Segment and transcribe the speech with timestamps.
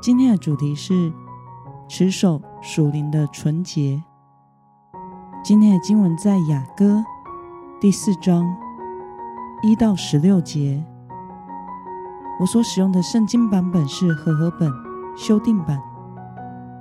[0.00, 1.12] 今天的主题是
[1.86, 4.02] 持守属灵的纯洁。
[5.44, 7.04] 今天的经文在雅歌
[7.78, 8.56] 第四章
[9.62, 10.82] 一到十六节。
[12.40, 14.72] 我所使用的圣经版本是和合本
[15.14, 15.78] 修订版。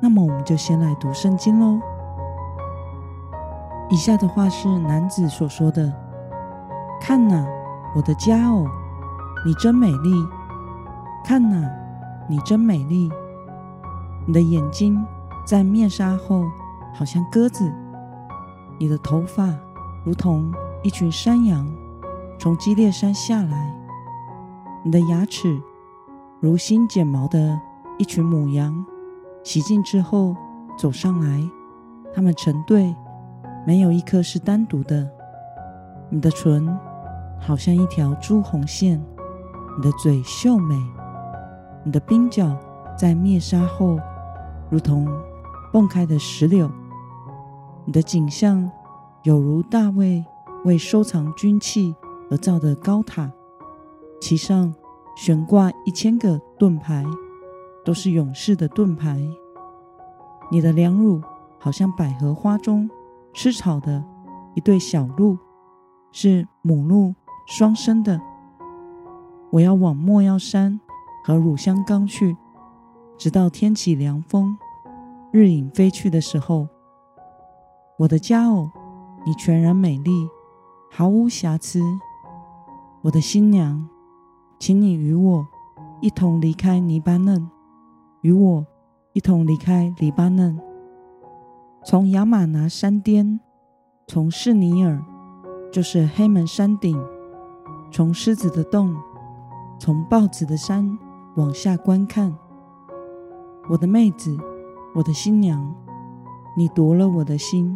[0.00, 1.78] 那么，我们就先来读圣经喽。
[3.90, 5.92] 以下的话是男子所说的
[6.98, 7.46] ：“看哪，
[7.94, 8.66] 我的家哦，
[9.44, 10.10] 你真美丽！
[11.22, 11.70] 看哪。”
[12.28, 13.10] 你真美丽，
[14.26, 15.04] 你的眼睛
[15.44, 16.44] 在面纱后
[16.94, 17.70] 好像鸽子，
[18.78, 19.52] 你的头发
[20.04, 21.68] 如同一群山羊
[22.38, 23.74] 从基列山下来，
[24.84, 25.60] 你的牙齿
[26.40, 27.60] 如新剪毛的
[27.98, 28.84] 一群母羊
[29.44, 30.34] 洗净之后
[30.78, 31.42] 走上来，
[32.14, 32.94] 它们成对，
[33.66, 35.08] 没有一颗是单独的。
[36.08, 36.68] 你的唇
[37.40, 39.00] 好像一条朱红线，
[39.76, 40.76] 你的嘴秀美。
[41.84, 42.56] 你的鬓角
[42.96, 43.98] 在灭杀后，
[44.70, 45.08] 如同
[45.72, 46.68] 迸开的石榴；
[47.84, 48.70] 你的景象
[49.24, 50.24] 有如大卫
[50.64, 51.94] 为收藏军器
[52.30, 53.30] 而造的高塔，
[54.20, 54.72] 其上
[55.16, 57.04] 悬挂一千个盾牌，
[57.84, 59.20] 都是勇士的盾牌。
[60.50, 61.20] 你的两乳
[61.58, 62.88] 好像百合花中
[63.32, 64.04] 吃草的
[64.54, 65.36] 一对小鹿，
[66.12, 67.14] 是母鹿
[67.46, 68.20] 双生的。
[69.50, 70.78] 我要往莫药山。
[71.24, 72.36] 和乳香刚去，
[73.16, 74.56] 直到天起凉风，
[75.30, 76.66] 日影飞去的时候。
[77.98, 78.68] 我的佳偶，
[79.24, 80.28] 你全然美丽，
[80.90, 81.80] 毫无瑕疵。
[83.02, 83.88] 我的新娘，
[84.58, 85.46] 请你与我
[86.00, 87.48] 一同离开黎巴嫩，
[88.22, 88.66] 与我
[89.12, 90.60] 一同离开黎巴嫩，
[91.84, 93.38] 从亚玛拿山巅，
[94.08, 95.00] 从士尼尔，
[95.70, 97.00] 就是黑门山顶，
[97.92, 98.96] 从狮子的洞，
[99.78, 100.98] 从豹子的山。
[101.36, 102.36] 往下观看，
[103.70, 104.36] 我的妹子，
[104.94, 105.74] 我的新娘，
[106.54, 107.74] 你夺了我的心。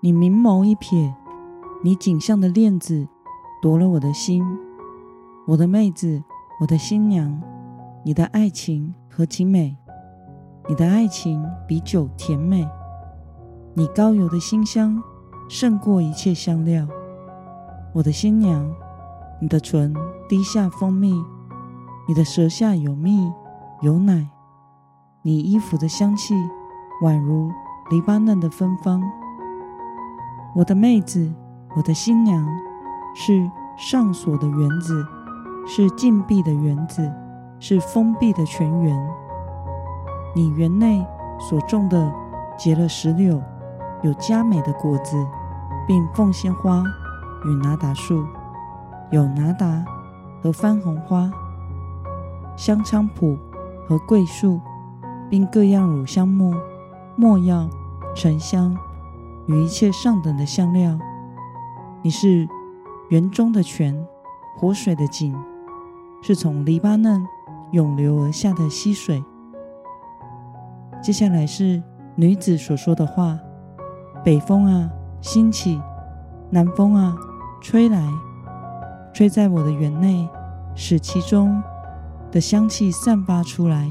[0.00, 1.12] 你明眸一瞥，
[1.84, 3.06] 你颈项的链子
[3.60, 4.42] 夺了我的心。
[5.46, 6.24] 我的妹子，
[6.62, 7.42] 我的新娘，
[8.02, 9.76] 你的爱情何其美！
[10.66, 12.66] 你的爱情比酒甜美，
[13.74, 15.02] 你高油的馨香
[15.46, 16.88] 胜过一切香料。
[17.92, 18.66] 我的新娘，
[19.42, 19.94] 你的唇
[20.26, 21.22] 滴下蜂蜜。
[22.08, 23.30] 你的舌下有蜜
[23.82, 24.30] 有奶，
[25.20, 26.34] 你衣服的香气
[27.04, 27.52] 宛如
[27.90, 29.02] 黎巴嫩的芬芳。
[30.54, 31.30] 我的妹子，
[31.76, 32.42] 我的新娘，
[33.14, 35.06] 是上锁的园子，
[35.66, 37.12] 是禁闭的园子，
[37.60, 38.98] 是封闭的泉源。
[40.34, 41.06] 你园内
[41.38, 42.10] 所种的
[42.56, 43.38] 结了石榴，
[44.00, 45.14] 有佳美的果子，
[45.86, 46.82] 并凤仙花
[47.44, 48.24] 与拿达树，
[49.10, 49.84] 有拿达
[50.42, 51.30] 和番红花。
[52.58, 53.38] 香菖蒲
[53.86, 54.60] 和桂树，
[55.30, 56.52] 并各样乳香木、
[57.14, 57.70] 墨药、
[58.16, 58.76] 沉香
[59.46, 60.98] 与一切上等的香料。
[62.02, 62.48] 你是
[63.10, 64.04] 园中的泉，
[64.56, 65.32] 活水的井，
[66.20, 67.24] 是从黎巴嫩
[67.70, 69.22] 涌流而下的溪水。
[71.00, 71.80] 接下来是
[72.16, 73.38] 女子所说的话：
[74.24, 75.80] 北风啊，兴起；
[76.50, 77.14] 南风啊，
[77.60, 78.04] 吹来，
[79.14, 80.28] 吹在我的园内，
[80.74, 81.62] 使其中。
[82.30, 83.90] 的香气散发出来，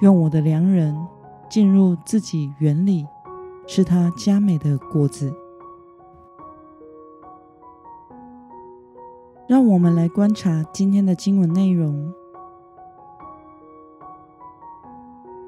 [0.00, 0.96] 愿我的良人
[1.50, 3.06] 进入自己园里，
[3.66, 5.34] 吃他佳美的果子。
[9.48, 12.12] 让我们来观察今天的经文内容。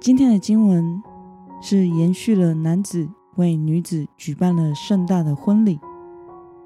[0.00, 1.00] 今天的经文
[1.60, 5.78] 是延续了男子为女子举办了盛大的婚礼，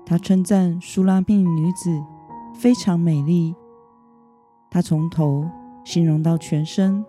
[0.06, 2.02] 他称赞苏拉密女子
[2.54, 3.54] 非常美丽。
[4.70, 5.48] 他从头
[5.84, 7.04] 形容到全身，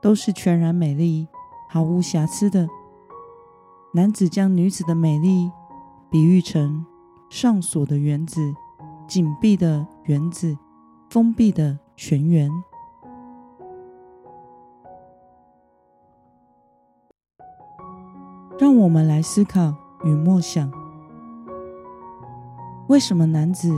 [0.00, 1.28] 都是全然美丽、
[1.68, 2.66] 毫无瑕疵的。
[3.94, 5.50] 男子将女子的美丽
[6.10, 6.84] 比喻成
[7.28, 8.54] 上锁的园子、
[9.06, 10.56] 紧闭的园子、
[11.10, 12.50] 封闭的泉源。
[18.58, 19.74] 让我们来思考
[20.04, 20.72] 与默想：
[22.88, 23.70] 为什么男子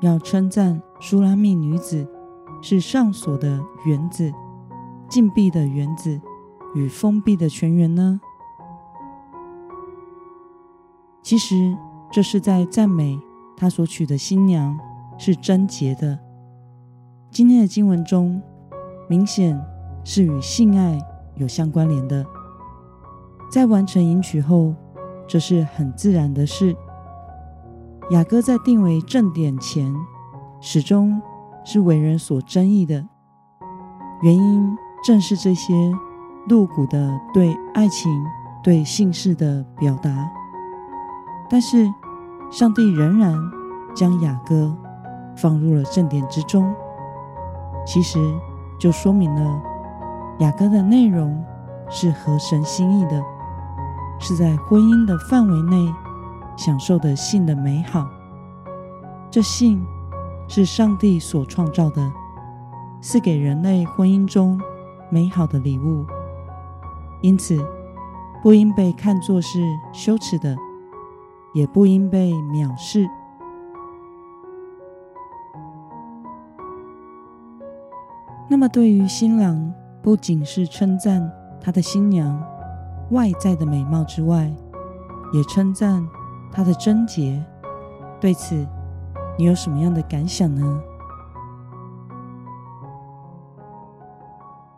[0.00, 2.06] 要称赞苏拉密女子？
[2.60, 4.32] 是上所的园子，
[5.08, 6.20] 禁闭的园子
[6.74, 8.20] 与封闭的泉源呢？
[11.22, 11.76] 其实
[12.10, 13.18] 这是在赞美
[13.56, 14.78] 他所娶的新娘
[15.18, 16.18] 是贞洁的。
[17.30, 18.40] 今天的经文中，
[19.08, 19.60] 明显
[20.04, 20.98] 是与性爱
[21.36, 22.24] 有相关联的。
[23.50, 24.74] 在完成迎娶后，
[25.26, 26.74] 这是很自然的事。
[28.10, 29.94] 雅歌在定为正点前，
[30.60, 31.20] 始终
[31.70, 33.06] 是为人所争议的，
[34.22, 34.74] 原因
[35.04, 35.74] 正是这些
[36.48, 38.10] 露骨的对爱情、
[38.62, 40.10] 对性事的表达。
[41.50, 41.86] 但是，
[42.50, 43.38] 上帝仍然
[43.94, 44.74] 将雅歌
[45.36, 46.74] 放入了正典之中，
[47.84, 48.18] 其实
[48.80, 49.62] 就说明了
[50.38, 51.44] 雅歌的内容
[51.90, 53.22] 是合神心意的，
[54.18, 55.92] 是在婚姻的范围内。
[56.56, 58.04] 享受的性的美好，
[59.30, 59.86] 这性
[60.48, 62.10] 是上帝所创造的，
[63.00, 64.60] 是给人类婚姻中
[65.10, 66.04] 美好的礼物，
[67.22, 67.56] 因此
[68.42, 69.60] 不应被看作是
[69.92, 70.56] 羞耻的，
[71.52, 73.08] 也不应被藐视。
[78.48, 79.72] 那么，对于新郎，
[80.02, 81.30] 不仅是称赞
[81.60, 82.42] 他的新娘
[83.10, 84.52] 外在的美貌之外，
[85.32, 86.04] 也称赞。
[86.50, 87.44] 他的贞洁，
[88.18, 88.66] 对此
[89.38, 90.82] 你有什么样的感想呢？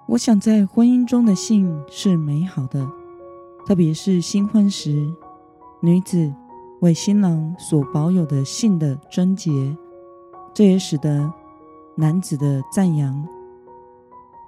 [0.06, 2.86] 我想，在婚姻中的性是美好的，
[3.64, 5.10] 特别是新婚时，
[5.80, 6.34] 女子
[6.80, 9.50] 为新郎所保有的性的贞洁，
[10.52, 11.32] 这也使得
[11.96, 13.26] 男子的赞扬。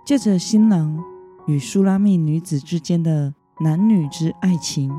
[0.04, 1.02] 借着新郎
[1.46, 4.92] 与苏拉密女子之间的男女之爱情，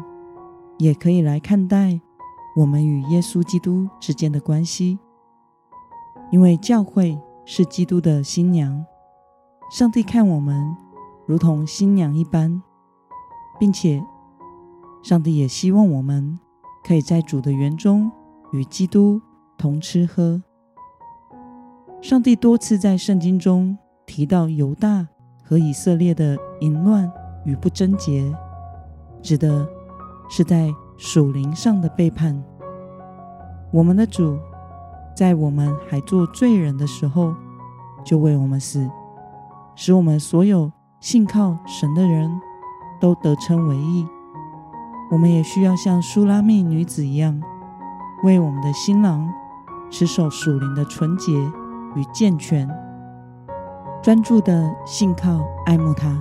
[0.80, 2.02] 也可以来看待。
[2.56, 5.00] 我们与耶稣基督之间的关系，
[6.34, 7.16] 因为教会
[7.46, 8.84] 是基督的新娘，
[9.70, 10.76] 上帝看我们
[11.28, 12.60] 如同新娘一般，
[13.60, 14.04] 并且
[15.04, 16.40] 上帝也希望我们
[16.84, 18.12] 可以在主的园中
[18.52, 19.22] 与基督
[19.60, 20.42] 同吃喝。
[22.02, 23.78] 上帝多次在圣经中
[24.08, 25.08] 提到犹大
[25.44, 27.10] 和以色列的淫乱
[27.46, 28.36] 与不贞洁，
[29.22, 29.68] 指的
[30.28, 32.44] 是在属灵上的背叛，
[33.72, 34.36] 我们的主
[35.16, 37.34] 在我们还做罪人的时候，
[38.04, 38.90] 就为我们死，
[39.76, 42.42] 使我们所有信靠神的人
[43.00, 44.08] 都得称为义。
[45.12, 47.40] 我们也需要像苏拉密女子一样，
[48.24, 49.32] 为我们的新郎
[49.92, 51.32] 持守属灵的纯洁
[51.94, 52.68] 与健全，
[54.02, 56.18] 专注的信靠爱慕他。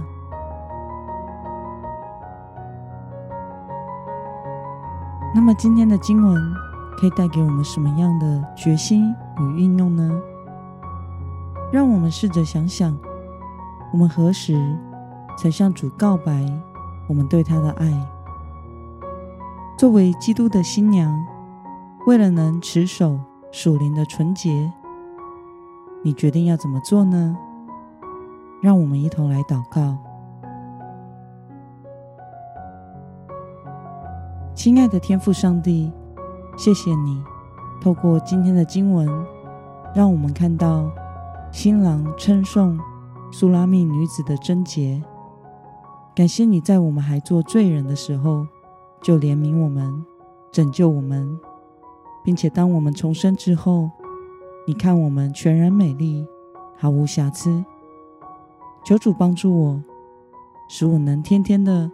[5.35, 6.55] 那么今天的经文
[6.97, 10.21] 可以带给我们什么样的决心与运用呢？
[11.73, 12.97] 让我们试着想想，
[13.93, 14.77] 我们何时
[15.37, 16.47] 才向主告白
[17.09, 17.91] 我们对他的爱？
[19.79, 21.13] 作为基督的新娘，
[22.07, 23.19] 为了能持守
[23.51, 24.71] 属灵的纯洁，
[26.05, 27.37] 你决定要怎么做呢？
[28.63, 29.97] 让我们一同来祷告。
[34.55, 35.91] 亲爱的天父上帝，
[36.57, 37.23] 谢谢你
[37.81, 39.09] 透过今天的经文，
[39.95, 40.91] 让我们看到
[41.51, 42.79] 新郎称颂
[43.33, 45.03] 苏拉密女子的贞洁。
[46.15, 48.47] 感谢你在我们还做罪人的时候，
[49.01, 50.05] 就怜悯我们，
[50.53, 51.39] 拯救我们，
[52.23, 53.91] 并且当我们重生之后，
[54.67, 56.27] 你看我们全然美丽，
[56.77, 57.65] 毫无瑕疵。
[58.85, 59.83] 求主帮助我，
[60.69, 61.91] 使我能天天的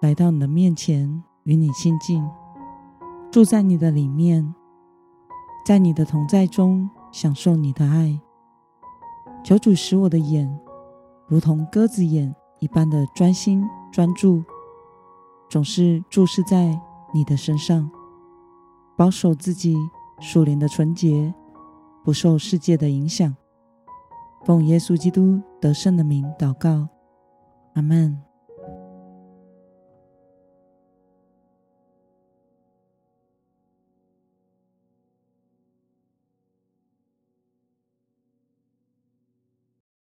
[0.00, 1.22] 来到你的面前。
[1.44, 2.26] 与你亲近，
[3.34, 4.54] 住在你的里面，
[5.66, 8.16] 在你的同在中享受你的爱。
[9.42, 10.48] 求主使我的眼
[11.26, 14.44] 如同鸽子眼一般的专心专注，
[15.50, 16.80] 总是注视在
[17.12, 17.90] 你的身上，
[18.96, 19.76] 保守自己
[20.20, 21.34] 属灵的纯洁，
[22.04, 23.34] 不受世界的影响。
[24.44, 26.86] 奉耶稣基督得胜的名祷告，
[27.74, 28.16] 阿门。